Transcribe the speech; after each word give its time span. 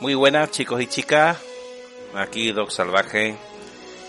Muy 0.00 0.14
buenas 0.14 0.50
chicos 0.50 0.80
y 0.80 0.86
chicas, 0.86 1.36
aquí 2.14 2.52
Doc 2.52 2.70
Salvaje. 2.70 3.36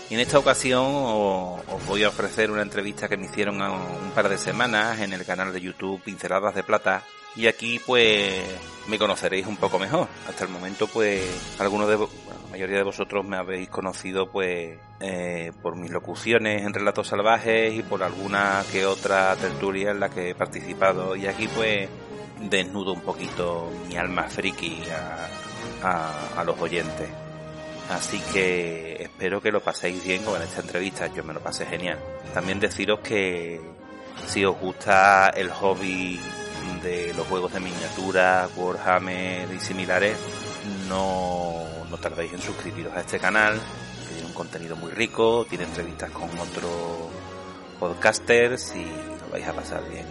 Y 0.08 0.14
en 0.14 0.20
esta 0.20 0.38
ocasión 0.38 0.86
os 0.86 1.86
voy 1.86 2.02
a 2.02 2.08
ofrecer 2.08 2.50
una 2.50 2.62
entrevista 2.62 3.08
que 3.08 3.18
me 3.18 3.26
hicieron 3.26 3.60
un 3.60 4.10
par 4.14 4.30
de 4.30 4.38
semanas 4.38 5.00
en 5.00 5.12
el 5.12 5.26
canal 5.26 5.52
de 5.52 5.60
YouTube 5.60 6.00
Pinceladas 6.00 6.54
de 6.54 6.62
Plata. 6.62 7.02
Y 7.36 7.46
aquí 7.46 7.78
pues 7.86 8.42
me 8.88 8.98
conoceréis 8.98 9.46
un 9.46 9.58
poco 9.58 9.78
mejor. 9.78 10.08
Hasta 10.26 10.44
el 10.44 10.50
momento 10.50 10.86
pues 10.86 11.22
algunos 11.58 11.86
de 11.86 11.98
la 11.98 12.06
mayoría 12.50 12.78
de 12.78 12.84
vosotros 12.84 13.22
me 13.26 13.36
habéis 13.36 13.68
conocido 13.68 14.30
pues 14.30 14.78
eh, 14.98 15.52
por 15.60 15.76
mis 15.76 15.90
locuciones 15.90 16.62
en 16.62 16.72
Relatos 16.72 17.08
Salvajes 17.08 17.74
y 17.74 17.82
por 17.82 18.02
alguna 18.02 18.64
que 18.72 18.86
otra 18.86 19.36
tertulia 19.36 19.90
en 19.90 20.00
la 20.00 20.08
que 20.08 20.30
he 20.30 20.34
participado. 20.34 21.16
Y 21.16 21.26
aquí 21.26 21.48
pues 21.48 21.86
desnudo 22.40 22.94
un 22.94 23.02
poquito 23.02 23.70
mi 23.88 23.96
alma 23.96 24.22
friki 24.22 24.84
a, 25.82 26.42
los 26.44 26.58
oyentes. 26.60 27.08
Así 27.90 28.20
que 28.32 28.96
espero 29.00 29.40
que 29.40 29.50
lo 29.50 29.60
paséis 29.60 30.02
bien 30.04 30.22
con 30.24 30.40
esta 30.40 30.60
entrevista, 30.60 31.08
yo 31.08 31.24
me 31.24 31.34
lo 31.34 31.40
pasé 31.40 31.66
genial. 31.66 31.98
También 32.32 32.60
deciros 32.60 33.00
que 33.00 33.60
si 34.26 34.44
os 34.44 34.58
gusta 34.58 35.30
el 35.30 35.50
hobby 35.50 36.18
de 36.82 37.12
los 37.14 37.26
juegos 37.26 37.52
de 37.52 37.60
miniatura, 37.60 38.48
Warhammer 38.56 39.52
y 39.52 39.60
similares, 39.60 40.16
no, 40.88 41.64
no 41.90 41.98
tardéis 41.98 42.32
en 42.32 42.40
suscribiros 42.40 42.94
a 42.94 43.00
este 43.00 43.18
canal, 43.18 43.60
que 44.00 44.14
tiene 44.14 44.26
un 44.28 44.34
contenido 44.34 44.76
muy 44.76 44.90
rico, 44.92 45.46
tiene 45.48 45.64
entrevistas 45.64 46.10
con 46.10 46.30
otros 46.38 47.10
podcasters 47.78 48.74
y 48.76 48.84
lo 48.84 49.28
vais 49.30 49.46
a 49.46 49.52
pasar 49.52 49.82
bien. 49.90 50.06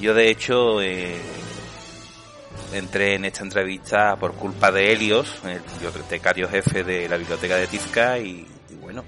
Yo 0.00 0.14
de 0.14 0.30
hecho 0.30 0.80
eh, 0.80 1.20
entré 2.72 3.14
en 3.14 3.24
esta 3.24 3.42
entrevista 3.42 4.16
por 4.16 4.34
culpa 4.34 4.72
de 4.72 4.92
Helios, 4.92 5.40
el 5.44 5.60
bibliotecario 5.80 6.48
jefe 6.48 6.84
de 6.84 7.08
la 7.08 7.16
biblioteca 7.16 7.56
de 7.56 7.66
Tizca 7.66 8.18
y, 8.18 8.46
bueno, 8.80 9.04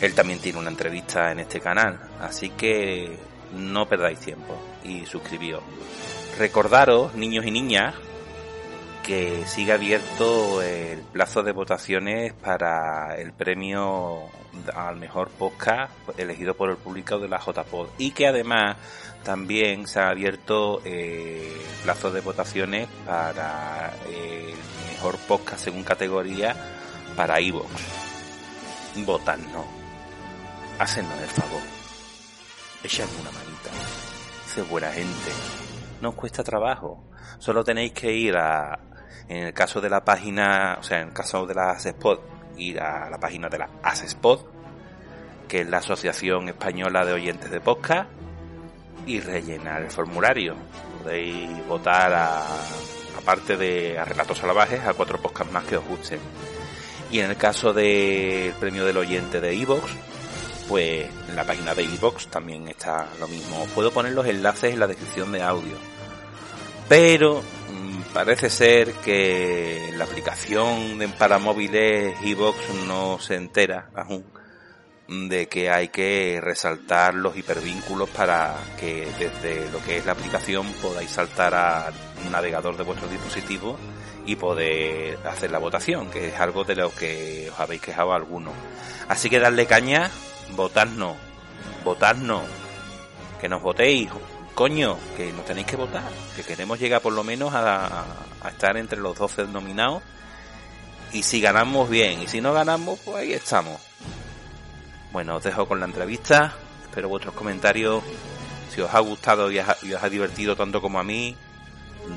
él 0.00 0.14
también 0.14 0.38
tiene 0.38 0.58
una 0.58 0.70
entrevista 0.70 1.30
en 1.32 1.40
este 1.40 1.60
canal, 1.60 2.00
así 2.20 2.50
que 2.50 3.16
no 3.54 3.88
perdáis 3.88 4.18
tiempo 4.18 4.58
y 4.84 5.06
suscribíos. 5.06 5.62
Recordaros, 6.38 7.14
niños 7.14 7.44
y 7.44 7.50
niñas, 7.50 7.94
que 9.02 9.44
sigue 9.46 9.72
abierto 9.72 10.62
el 10.62 11.00
plazo 11.00 11.42
de 11.42 11.52
votaciones 11.52 12.32
para 12.32 13.16
el 13.16 13.32
premio 13.32 14.28
al 14.74 14.96
mejor 14.96 15.30
podcast 15.30 15.92
elegido 16.18 16.54
por 16.54 16.70
el 16.70 16.76
público 16.76 17.18
de 17.18 17.28
la 17.28 17.38
JPod 17.38 17.88
y 17.98 18.10
que 18.10 18.26
además 18.26 18.76
también 19.22 19.86
se 19.86 20.00
ha 20.00 20.08
abierto 20.08 20.80
eh, 20.84 21.52
plazo 21.82 22.10
de 22.10 22.20
votaciones 22.20 22.88
para 23.06 23.92
el 24.08 24.54
mejor 24.92 25.16
podcast 25.28 25.64
según 25.64 25.84
categoría 25.84 26.56
para 27.16 27.40
iVoox. 27.40 27.70
Votadnos. 29.04 29.66
Hacennos 30.78 31.20
el 31.20 31.28
favor. 31.28 31.62
Echadme 32.82 33.20
una 33.20 33.30
manita. 33.30 33.70
Sé 34.46 34.62
buena 34.62 34.90
gente. 34.90 35.30
No 36.00 36.10
os 36.10 36.14
cuesta 36.14 36.42
trabajo. 36.42 37.04
Solo 37.38 37.62
tenéis 37.62 37.92
que 37.92 38.12
ir 38.12 38.36
a, 38.36 38.78
en 39.28 39.44
el 39.44 39.52
caso 39.52 39.80
de 39.80 39.90
la 39.90 40.04
página, 40.04 40.76
o 40.80 40.82
sea, 40.82 41.00
en 41.00 41.08
el 41.08 41.14
caso 41.14 41.46
de 41.46 41.54
la 41.54 41.70
ASESPOD, 41.70 42.18
ir 42.56 42.80
a 42.80 43.08
la 43.08 43.18
página 43.18 43.48
de 43.48 43.58
la 43.58 43.68
ASESPOD, 43.82 44.40
que 45.48 45.62
es 45.62 45.68
la 45.68 45.78
Asociación 45.78 46.48
Española 46.48 47.04
de 47.04 47.12
Oyentes 47.12 47.50
de 47.50 47.60
Podcast, 47.60 48.08
y 49.06 49.20
rellenar 49.20 49.82
el 49.82 49.90
formulario. 49.90 50.54
Podéis 51.02 51.66
votar 51.66 52.12
a, 52.12 52.44
aparte 53.18 53.56
de 53.56 53.98
a 53.98 54.04
Relatos 54.04 54.38
Salvajes, 54.38 54.80
a 54.84 54.94
cuatro 54.94 55.20
podcasts 55.20 55.52
más 55.52 55.64
que 55.64 55.76
os 55.76 55.84
gusten. 55.84 56.20
Y 57.10 57.20
en 57.20 57.30
el 57.30 57.36
caso 57.36 57.72
del 57.72 58.52
premio 58.54 58.84
del 58.84 58.96
oyente 58.96 59.40
de 59.40 59.52
Evox, 59.52 59.90
pues 60.68 61.08
en 61.28 61.34
la 61.34 61.44
página 61.44 61.74
de 61.74 61.82
Evox 61.82 62.28
también 62.28 62.68
está 62.68 63.08
lo 63.18 63.26
mismo. 63.26 63.66
Puedo 63.74 63.90
poner 63.90 64.12
los 64.12 64.26
enlaces 64.26 64.72
en 64.72 64.80
la 64.80 64.86
descripción 64.86 65.32
de 65.32 65.42
audio. 65.42 65.76
Pero 66.88 67.42
parece 68.12 68.50
ser 68.50 68.92
que 68.94 69.92
la 69.96 70.04
aplicación 70.04 70.98
de 70.98 71.08
para 71.08 71.38
móviles 71.38 72.14
Evox 72.22 72.56
no 72.86 73.18
se 73.20 73.36
entera 73.36 73.90
aún 73.94 74.24
de 75.08 75.48
que 75.48 75.70
hay 75.70 75.88
que 75.88 76.40
resaltar 76.40 77.14
los 77.14 77.36
hipervínculos 77.36 78.08
para 78.10 78.54
que 78.78 79.08
desde 79.18 79.68
lo 79.70 79.82
que 79.82 79.96
es 79.96 80.06
la 80.06 80.12
aplicación 80.12 80.72
podáis 80.74 81.10
saltar 81.10 81.52
al 81.54 81.94
navegador 82.30 82.76
de 82.76 82.84
vuestro 82.84 83.08
dispositivo 83.08 83.76
y 84.24 84.36
poder 84.36 85.18
hacer 85.26 85.50
la 85.50 85.58
votación, 85.58 86.10
que 86.10 86.28
es 86.28 86.38
algo 86.38 86.62
de 86.62 86.76
lo 86.76 86.94
que 86.94 87.48
os 87.50 87.58
habéis 87.58 87.80
quejado 87.80 88.12
algunos. 88.12 88.54
Así 89.08 89.28
que 89.28 89.40
darle 89.40 89.66
caña, 89.66 90.10
votadnos, 90.54 91.16
votadnos, 91.84 92.42
que 93.40 93.48
nos 93.48 93.62
votéis, 93.62 94.10
coño, 94.54 94.98
que 95.16 95.32
nos 95.32 95.44
tenéis 95.44 95.66
que 95.66 95.76
votar, 95.76 96.02
que 96.36 96.42
queremos 96.42 96.78
llegar 96.78 97.00
por 97.00 97.12
lo 97.12 97.24
menos 97.24 97.52
a, 97.54 98.04
estar 98.48 98.76
entre 98.76 98.98
los 98.98 99.18
12 99.18 99.46
nominados 99.46 100.02
y 101.12 101.22
si 101.22 101.40
ganamos 101.40 101.90
bien 101.90 102.22
y 102.22 102.28
si 102.28 102.40
no 102.40 102.52
ganamos 102.52 102.98
pues 103.00 103.16
ahí 103.16 103.32
estamos 103.32 103.80
bueno, 105.12 105.36
os 105.36 105.42
dejo 105.42 105.66
con 105.66 105.80
la 105.80 105.86
entrevista. 105.86 106.54
Espero 106.84 107.08
vuestros 107.08 107.34
comentarios. 107.34 108.02
Si 108.70 108.80
os 108.80 108.94
ha 108.94 109.00
gustado 109.00 109.50
y 109.50 109.58
os 109.58 110.02
ha, 110.02 110.08
divertido 110.08 110.54
tanto 110.54 110.80
como 110.80 111.00
a 111.00 111.04
mí, 111.04 111.36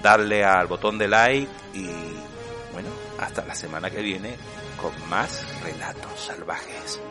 darle 0.03 0.43
al 0.43 0.67
botón 0.67 0.99
de 0.99 1.07
like 1.07 1.51
y 1.73 1.87
bueno, 2.71 2.89
hasta 3.19 3.43
la 3.45 3.55
semana 3.55 3.89
que 3.89 4.01
viene 4.01 4.35
con 4.79 4.91
más 5.09 5.43
relatos 5.63 6.19
salvajes. 6.19 7.01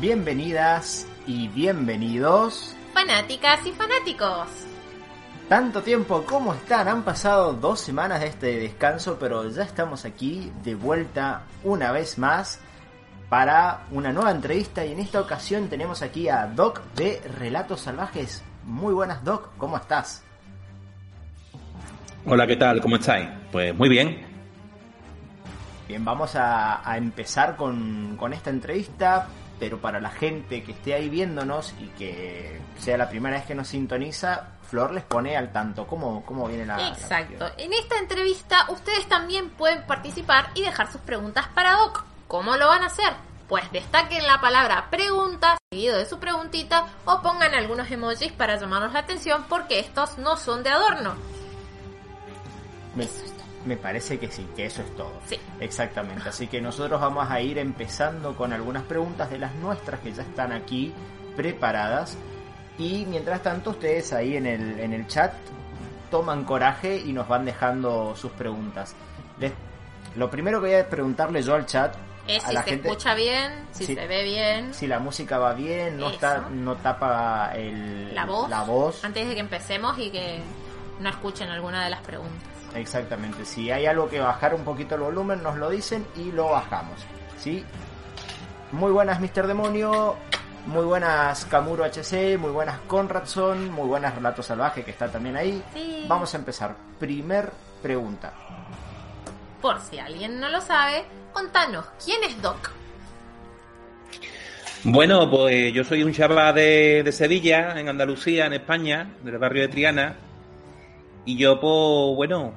Bienvenidas 0.00 1.06
y 1.26 1.48
bienvenidos. 1.48 2.74
Fanáticas 2.94 3.66
y 3.66 3.72
fanáticos. 3.72 4.48
Tanto 5.46 5.82
tiempo, 5.82 6.24
¿cómo 6.24 6.54
están? 6.54 6.88
Han 6.88 7.02
pasado 7.02 7.52
dos 7.52 7.80
semanas 7.80 8.20
de 8.20 8.28
este 8.28 8.60
descanso, 8.60 9.18
pero 9.20 9.46
ya 9.50 9.62
estamos 9.62 10.06
aquí 10.06 10.50
de 10.64 10.74
vuelta 10.74 11.42
una 11.64 11.92
vez 11.92 12.16
más 12.16 12.60
para 13.28 13.82
una 13.90 14.10
nueva 14.10 14.30
entrevista 14.30 14.86
y 14.86 14.92
en 14.92 15.00
esta 15.00 15.20
ocasión 15.20 15.68
tenemos 15.68 16.00
aquí 16.00 16.30
a 16.30 16.46
Doc 16.46 16.80
de 16.94 17.20
Relatos 17.38 17.82
Salvajes. 17.82 18.42
Muy 18.64 18.94
buenas 18.94 19.22
Doc, 19.22 19.50
¿cómo 19.58 19.76
estás? 19.76 20.24
Hola, 22.24 22.46
¿qué 22.46 22.56
tal? 22.56 22.80
¿Cómo 22.80 22.96
estáis? 22.96 23.28
Pues 23.52 23.76
muy 23.76 23.90
bien. 23.90 24.26
Bien, 25.86 26.02
vamos 26.06 26.36
a, 26.36 26.80
empezar 26.96 27.54
con, 27.56 28.16
con 28.16 28.32
esta 28.32 28.48
entrevista 28.48 29.28
pero 29.60 29.78
para 29.78 30.00
la 30.00 30.10
gente 30.10 30.64
que 30.64 30.72
esté 30.72 30.94
ahí 30.94 31.10
viéndonos 31.10 31.74
y 31.78 31.88
que 31.88 32.58
sea 32.78 32.96
la 32.96 33.10
primera 33.10 33.36
vez 33.36 33.46
que 33.46 33.54
nos 33.54 33.68
sintoniza, 33.68 34.48
Flor 34.62 34.92
les 34.92 35.04
pone 35.04 35.36
al 35.36 35.52
tanto 35.52 35.86
cómo, 35.86 36.24
cómo 36.24 36.48
viene 36.48 36.64
la... 36.64 36.88
Exacto. 36.88 37.50
en 37.58 37.72
esta 37.74 37.98
entrevista 37.98 38.64
ustedes 38.70 39.06
también 39.06 39.50
pueden 39.50 39.86
participar 39.86 40.50
y 40.54 40.62
dejar 40.62 40.90
sus 40.90 41.02
preguntas 41.02 41.46
para 41.54 41.74
Doc. 41.74 42.04
¿Cómo 42.26 42.56
lo 42.56 42.68
van 42.68 42.82
a 42.82 42.86
hacer? 42.86 43.12
Pues 43.48 43.70
destaquen 43.70 44.26
la 44.26 44.40
palabra 44.40 44.88
preguntas 44.90 45.58
seguido 45.70 45.98
de 45.98 46.06
su 46.06 46.18
preguntita 46.18 46.86
o 47.04 47.20
pongan 47.20 47.52
algunos 47.54 47.90
emojis 47.90 48.32
para 48.32 48.58
llamarnos 48.58 48.92
la 48.92 49.00
atención 49.00 49.44
porque 49.48 49.78
estos 49.78 50.16
no 50.18 50.36
son 50.36 50.62
de 50.62 50.70
adorno. 50.70 51.14
Me, 52.94 53.06
me 53.64 53.76
parece 53.76 54.18
que 54.18 54.30
sí, 54.30 54.46
que 54.56 54.66
eso 54.66 54.82
es 54.82 54.94
todo. 54.96 55.12
Sí. 55.26 55.38
Exactamente. 55.60 56.28
Así 56.28 56.46
que 56.46 56.60
nosotros 56.60 57.00
vamos 57.00 57.30
a 57.30 57.40
ir 57.40 57.58
empezando 57.58 58.34
con 58.36 58.52
algunas 58.52 58.82
preguntas 58.84 59.30
de 59.30 59.38
las 59.38 59.54
nuestras 59.56 60.00
que 60.00 60.12
ya 60.12 60.22
están 60.22 60.52
aquí 60.52 60.92
preparadas. 61.36 62.16
Y 62.78 63.04
mientras 63.06 63.42
tanto, 63.42 63.70
ustedes 63.70 64.12
ahí 64.12 64.36
en 64.36 64.46
el, 64.46 64.80
en 64.80 64.92
el 64.94 65.06
chat 65.06 65.32
toman 66.10 66.44
coraje 66.44 66.96
y 66.96 67.12
nos 67.12 67.28
van 67.28 67.44
dejando 67.44 68.14
sus 68.16 68.32
preguntas. 68.32 68.94
Les- 69.38 69.52
lo 70.16 70.28
primero 70.30 70.60
que 70.60 70.66
voy 70.68 70.76
a 70.76 70.88
preguntarle 70.88 71.40
yo 71.42 71.54
al 71.54 71.66
chat 71.66 71.94
Es 72.26 72.44
a 72.44 72.48
si 72.48 72.54
la 72.54 72.62
se 72.64 72.70
gente 72.70 72.88
escucha 72.88 73.14
bien, 73.14 73.52
si 73.70 73.86
se 73.86 74.06
ve 74.06 74.24
bien, 74.24 74.74
si 74.74 74.86
la 74.88 74.98
música 74.98 75.38
va 75.38 75.52
bien, 75.52 75.98
no, 75.98 76.06
Eso. 76.06 76.14
está, 76.14 76.48
no 76.50 76.74
tapa 76.76 77.52
el, 77.54 78.12
la 78.14 78.24
voz, 78.26 78.48
la 78.50 78.62
voz. 78.64 79.04
antes 79.04 79.28
de 79.28 79.34
que 79.34 79.40
empecemos 79.40 79.96
y 79.98 80.10
que 80.10 80.40
no 80.98 81.08
escuchen 81.10 81.48
alguna 81.50 81.84
de 81.84 81.90
las 81.90 82.00
preguntas. 82.00 82.48
Exactamente, 82.74 83.44
si 83.44 83.70
hay 83.70 83.86
algo 83.86 84.08
que 84.08 84.20
bajar 84.20 84.54
un 84.54 84.64
poquito 84.64 84.94
el 84.94 85.00
volumen, 85.00 85.42
nos 85.42 85.56
lo 85.56 85.70
dicen 85.70 86.06
y 86.16 86.30
lo 86.32 86.50
bajamos. 86.50 87.04
¿sí? 87.40 87.64
Muy 88.72 88.92
buenas, 88.92 89.20
Mr. 89.20 89.46
Demonio. 89.46 90.16
Muy 90.66 90.84
buenas, 90.84 91.46
Kamuro 91.46 91.84
HC. 91.84 92.38
Muy 92.38 92.50
buenas, 92.50 92.78
Conradson. 92.86 93.70
Muy 93.70 93.88
buenas, 93.88 94.14
Relato 94.14 94.42
Salvaje, 94.42 94.84
que 94.84 94.90
está 94.90 95.10
también 95.10 95.36
ahí. 95.36 95.62
Sí. 95.74 96.04
Vamos 96.06 96.32
a 96.34 96.36
empezar. 96.36 96.76
Primer 96.98 97.50
pregunta. 97.82 98.32
Por 99.60 99.80
si 99.80 99.98
alguien 99.98 100.38
no 100.38 100.48
lo 100.48 100.60
sabe, 100.60 101.04
contanos, 101.32 101.86
¿quién 102.02 102.22
es 102.24 102.40
Doc? 102.40 102.70
Bueno, 104.84 105.30
pues 105.30 105.74
yo 105.74 105.84
soy 105.84 106.02
un 106.02 106.12
chaval 106.12 106.54
de, 106.54 107.02
de 107.04 107.12
Sevilla, 107.12 107.78
en 107.78 107.88
Andalucía, 107.88 108.46
en 108.46 108.54
España, 108.54 109.14
del 109.22 109.36
barrio 109.36 109.62
de 109.62 109.68
Triana. 109.68 110.16
Y 111.30 111.36
yo, 111.36 111.60
pues, 111.60 112.16
bueno, 112.16 112.54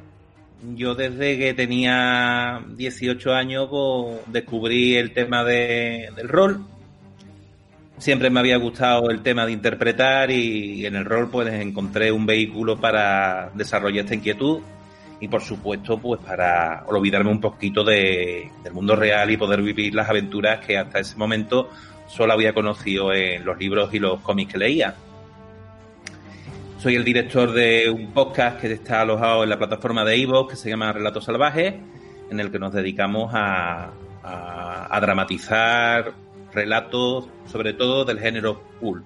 yo 0.75 0.95
desde 0.95 1.37
que 1.37 1.53
tenía 1.53 2.59
18 2.75 3.31
años, 3.31 3.67
pues, 3.69 4.17
descubrí 4.25 4.95
el 4.95 5.13
tema 5.13 5.43
de- 5.43 6.09
del 6.15 6.27
rol. 6.27 6.65
Siempre 7.99 8.31
me 8.31 8.39
había 8.39 8.57
gustado 8.57 9.11
el 9.11 9.21
tema 9.21 9.45
de 9.45 9.51
interpretar 9.51 10.31
y 10.31 10.87
en 10.87 10.95
el 10.95 11.05
rol, 11.05 11.29
pues, 11.29 11.53
encontré 11.53 12.11
un 12.11 12.25
vehículo 12.25 12.79
para 12.81 13.51
desarrollar 13.53 14.05
esta 14.05 14.15
inquietud. 14.15 14.61
Y 15.19 15.27
por 15.27 15.43
supuesto, 15.43 15.99
pues 15.99 16.19
para 16.19 16.83
olvidarme 16.87 17.29
un 17.29 17.39
poquito 17.39 17.83
de- 17.83 18.49
del 18.63 18.73
mundo 18.73 18.95
real 18.95 19.29
y 19.29 19.37
poder 19.37 19.61
vivir 19.61 19.93
las 19.93 20.09
aventuras 20.09 20.65
que 20.65 20.79
hasta 20.79 20.97
ese 20.97 21.15
momento 21.15 21.69
solo 22.07 22.33
había 22.33 22.53
conocido 22.53 23.13
en 23.13 23.45
los 23.45 23.55
libros 23.59 23.93
y 23.93 23.99
los 23.99 24.19
cómics 24.21 24.53
que 24.53 24.57
leía. 24.57 24.95
Soy 26.83 26.95
el 26.95 27.05
director 27.05 27.53
de 27.53 27.89
un 27.89 28.11
podcast 28.11 28.59
que 28.59 28.73
está 28.73 28.99
alojado 28.99 29.43
en 29.43 29.49
la 29.49 29.57
plataforma 29.57 30.03
de 30.03 30.17
Ivo 30.17 30.45
que 30.49 30.57
se 30.57 30.69
llama 30.69 30.91
Relatos 30.91 31.23
Salvajes, 31.23 31.75
en 32.29 32.39
el 32.41 32.51
que 32.51 32.59
nos 32.59 32.73
dedicamos 32.73 33.31
a, 33.33 33.93
a- 34.21 34.87
a 34.93 34.99
dramatizar 34.99 36.11
relatos, 36.51 37.29
sobre 37.49 37.71
todo 37.71 38.03
del 38.03 38.19
género 38.19 38.61
pulp. 38.81 39.05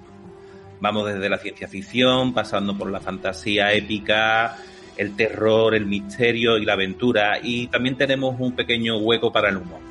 Vamos 0.80 1.06
desde 1.08 1.30
la 1.30 1.38
ciencia 1.38 1.68
ficción, 1.68 2.34
pasando 2.34 2.76
por 2.76 2.90
la 2.90 3.00
fantasía 3.00 3.72
épica, 3.74 4.58
el 4.98 5.16
terror, 5.16 5.76
el 5.76 5.86
misterio 5.86 6.58
y 6.58 6.66
la 6.66 6.74
aventura. 6.74 7.38
Y 7.44 7.68
también 7.68 7.96
tenemos 7.96 8.36
un 8.40 8.54
pequeño 8.54 8.98
hueco 8.98 9.32
para 9.32 9.50
el 9.50 9.58
humor. 9.58 9.82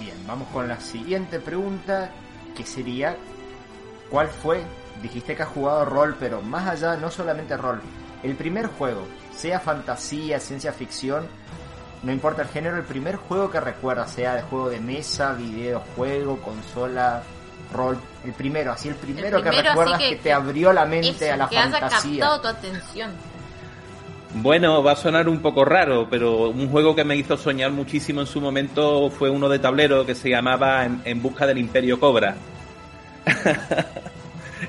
Bien, 0.00 0.16
vamos 0.26 0.48
con 0.48 0.66
la 0.66 0.80
siguiente 0.80 1.40
pregunta, 1.40 2.10
que 2.56 2.64
sería, 2.64 3.16
¿cuál 4.08 4.28
fue? 4.28 4.62
Dijiste 5.02 5.34
que 5.34 5.42
has 5.42 5.48
jugado 5.48 5.84
rol, 5.84 6.16
pero 6.20 6.42
más 6.42 6.68
allá, 6.68 6.96
no 6.96 7.10
solamente 7.10 7.56
rol, 7.56 7.80
el 8.22 8.34
primer 8.36 8.66
juego, 8.66 9.06
sea 9.34 9.58
fantasía, 9.60 10.38
ciencia 10.40 10.72
ficción, 10.72 11.26
no 12.02 12.12
importa 12.12 12.42
el 12.42 12.48
género, 12.48 12.76
el 12.76 12.84
primer 12.84 13.16
juego 13.16 13.50
que 13.50 13.60
recuerdas, 13.60 14.10
sea 14.12 14.34
de 14.34 14.42
juego 14.42 14.68
de 14.68 14.80
mesa, 14.80 15.32
videojuego, 15.32 16.38
consola, 16.42 17.22
rol, 17.72 17.98
el 18.24 18.32
primero, 18.32 18.72
así 18.72 18.88
el 18.88 18.94
primero, 18.96 19.38
que 19.42 19.48
primero, 19.48 19.70
recuerdas 19.70 19.98
que- 19.98 20.10
que, 20.10 20.16
te 20.16 20.32
abrió 20.32 20.72
la 20.72 20.84
mente 20.84 21.24
Eso, 21.26 21.34
a 21.34 21.36
la 21.36 21.48
que 21.48 21.56
haya 21.58 21.70
fantasía. 21.78 22.20
captado 22.20 22.40
tu 22.42 22.48
atención. 22.48 23.10
Bueno, 24.34 24.82
va 24.82 24.92
a 24.92 24.96
sonar 24.96 25.28
un 25.28 25.40
poco 25.40 25.64
raro, 25.64 26.06
pero 26.08 26.50
un 26.50 26.68
juego 26.70 26.94
que 26.94 27.04
me 27.04 27.16
hizo 27.16 27.36
soñar 27.36 27.72
muchísimo 27.72 28.20
en 28.20 28.26
su 28.26 28.40
momento 28.40 29.10
fue 29.10 29.28
uno 29.28 29.48
de 29.48 29.58
tablero 29.58 30.06
que 30.06 30.14
se 30.14 30.28
llamaba 30.30 30.84
En, 30.84 31.00
En 31.04 31.20
busca 31.22 31.46
del 31.46 31.58
Imperio 31.58 31.98
Cobra. 31.98 32.36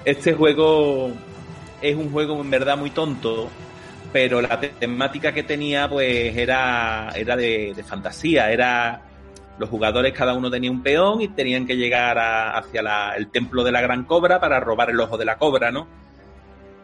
este 0.05 0.33
juego 0.33 1.11
es 1.81 1.95
un 1.95 2.11
juego 2.11 2.39
en 2.41 2.49
verdad 2.49 2.77
muy 2.77 2.91
tonto, 2.91 3.49
pero 4.13 4.41
la 4.41 4.59
te- 4.59 4.69
temática 4.69 5.33
que 5.33 5.43
tenía 5.43 5.89
pues 5.89 6.35
era, 6.35 7.11
era 7.15 7.35
de, 7.35 7.75
fantasía, 7.87 8.51
era 8.51 9.01
los 9.57 9.69
jugadores 9.69 10.13
cada 10.13 10.33
uno 10.33 10.49
tenía 10.49 10.71
un 10.71 10.81
peón 10.81 11.21
y 11.21 11.27
tenían 11.29 11.65
que 11.65 11.77
llegar 11.77 12.17
a- 12.17 12.57
hacia 12.57 13.13
el 13.15 13.27
templo 13.29 13.63
de 13.63 13.71
la 13.71 13.81
gran 13.81 14.03
cobra 14.05 14.39
para 14.39 14.59
robar 14.59 14.89
el 14.89 14.99
ojo 14.99 15.17
de 15.17 15.25
la 15.25 15.37
cobra, 15.37 15.71
¿no? 15.71 15.87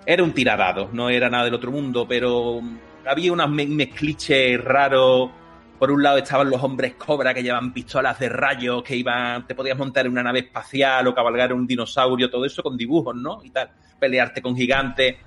Era 0.06 0.24
un 0.24 0.31
tiradado, 0.31 0.89
no 0.94 1.09
era 1.09 1.30
nada 1.30 1.45
del 1.45 1.54
otro 1.56 1.71
mundo, 1.71 2.06
pero 2.07 2.62
había 3.06 3.33
unos 3.33 3.50
me- 3.50 3.65
mezcliches 3.68 4.63
raros. 4.63 5.30
Por 5.79 5.91
un 5.91 6.01
lado 6.01 6.18
estaban 6.18 6.50
los 6.50 6.62
hombres 6.63 6.95
cobra 6.95 7.33
que 7.33 7.44
llevan 7.44 7.71
pistolas 7.71 8.18
de 8.19 8.29
rayos, 8.29 8.81
que 8.81 8.95
iban, 8.95 9.45
te 9.45 9.53
podías 9.53 9.77
montar 9.77 10.06
en 10.06 10.12
una 10.12 10.24
nave 10.24 10.39
espacial 10.39 11.06
o 11.07 11.13
cabalgar 11.13 11.53
un 11.53 11.68
dinosaurio, 11.68 12.29
todo 12.29 12.45
eso 12.45 12.63
con 12.63 12.75
dibujos, 12.75 13.15
¿no? 13.15 13.44
Y 13.44 13.51
tal, 13.51 13.69
pelearte 14.00 14.41
con 14.41 14.56
gigantes. 14.56 15.18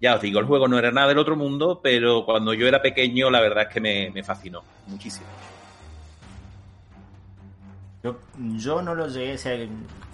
Ya 0.00 0.14
os 0.14 0.20
digo, 0.20 0.40
el 0.40 0.46
juego 0.46 0.66
no 0.68 0.78
era 0.78 0.90
nada 0.90 1.08
del 1.08 1.18
otro 1.18 1.36
mundo, 1.36 1.80
pero 1.82 2.24
cuando 2.24 2.54
yo 2.54 2.66
era 2.66 2.80
pequeño 2.80 3.30
la 3.30 3.40
verdad 3.40 3.64
es 3.64 3.68
que 3.68 3.80
me, 3.80 4.22
fascinó 4.22 4.62
muchísimo. 4.86 5.26
Yo, 8.02 8.18
yo 8.56 8.82
no 8.82 8.94
lo 8.94 9.08
llegué, 9.08 9.34
o 9.34 9.38
sea, 9.38 9.58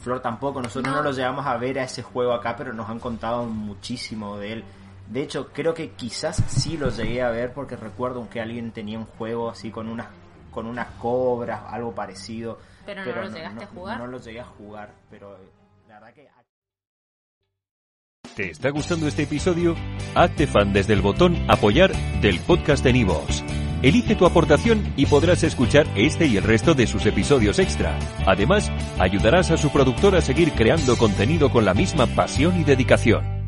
Flor 0.01 0.21
tampoco, 0.21 0.61
nosotros 0.61 0.93
no. 0.93 1.03
No. 1.03 1.11
lo 1.11 1.13
llegamos 1.13 1.47
a 1.47 1.57
ver 1.57 1.79
a 1.79 1.85
ese 1.85 2.03
juego 2.03 2.33
acá, 2.33 2.57
pero 2.57 2.73
nos 2.73 2.89
han 2.89 2.99
contado 2.99 3.45
muchísimo 3.45 4.39
de 4.39 4.55
él. 4.55 4.65
De 5.13 5.23
hecho, 5.23 5.51
creo 5.53 5.75
que 5.75 5.91
quizás 5.91 6.43
sí 6.49 6.79
lo 6.79 6.89
llegué 6.89 7.21
a 7.21 7.29
ver 7.29 7.53
porque 7.53 7.77
recuerdo 7.77 8.27
que 8.31 8.41
alguien 8.41 8.73
tenía 8.73 8.99
un 8.99 9.05
juego 9.05 9.51
así 9.51 9.71
con 9.71 9.89
unas 9.89 10.07
con 10.51 10.67
unas 10.67 10.87
cobras, 10.93 11.61
algo 11.69 11.95
parecido. 11.95 12.59
Pero 12.87 13.05
no 13.05 13.23
lo 13.23 13.29
llegaste 13.29 13.65
a 13.65 13.67
jugar. 13.67 13.99
No 13.99 14.07
lo 14.07 14.19
llegué 14.19 14.41
a 14.41 14.45
jugar, 14.45 14.95
pero 15.11 15.37
eh, 15.37 15.51
la 15.87 16.01
verdad 16.01 16.15
que 16.15 16.29
¿Te 18.35 18.51
está 18.51 18.71
gustando 18.71 19.07
este 19.07 19.25
episodio? 19.25 19.77
Hazte 20.15 20.47
fan 20.47 20.73
desde 20.73 20.95
el 20.95 21.03
botón 21.03 21.37
Apoyar 21.49 21.93
del 22.23 22.41
podcast 22.41 22.83
de 22.83 22.95
Nivos. 22.95 23.45
Elige 23.83 24.15
tu 24.15 24.25
aportación 24.25 24.95
y 24.97 25.05
podrás 25.05 25.43
escuchar 25.43 25.87
este 25.95 26.25
y 26.25 26.39
el 26.39 26.45
resto 26.45 26.73
de 26.73 26.87
sus 26.87 27.05
episodios 27.05 27.59
extra. 27.59 27.99
Además, 28.27 28.71
ayudarás 28.99 29.51
a 29.51 29.59
su 29.59 29.71
productor 29.71 30.17
a 30.17 30.23
seguir 30.23 30.53
creando 30.53 30.97
contenido 30.97 31.51
con 31.51 31.67
la 31.67 31.75
misma 31.75 32.07
pasión 32.07 32.59
y 32.59 32.65
dedicación. 32.65 33.42